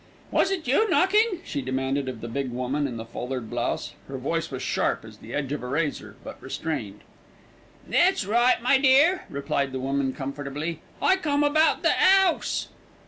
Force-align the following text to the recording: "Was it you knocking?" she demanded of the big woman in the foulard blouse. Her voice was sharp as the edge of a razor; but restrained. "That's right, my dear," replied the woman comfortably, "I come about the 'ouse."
"Was 0.31 0.49
it 0.49 0.67
you 0.67 0.89
knocking?" 0.89 1.41
she 1.43 1.61
demanded 1.61 2.09
of 2.09 2.21
the 2.21 2.27
big 2.27 2.49
woman 2.49 2.87
in 2.87 2.97
the 2.97 3.05
foulard 3.05 3.51
blouse. 3.51 3.93
Her 4.07 4.17
voice 4.17 4.49
was 4.49 4.63
sharp 4.63 5.05
as 5.05 5.19
the 5.19 5.31
edge 5.35 5.51
of 5.51 5.61
a 5.61 5.67
razor; 5.67 6.15
but 6.23 6.41
restrained. 6.41 7.01
"That's 7.87 8.25
right, 8.25 8.59
my 8.63 8.79
dear," 8.79 9.25
replied 9.29 9.71
the 9.73 9.79
woman 9.79 10.13
comfortably, 10.13 10.79
"I 10.99 11.17
come 11.17 11.43
about 11.43 11.83
the 11.83 11.91
'ouse." 11.99 12.69